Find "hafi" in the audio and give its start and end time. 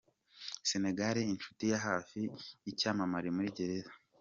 1.87-2.19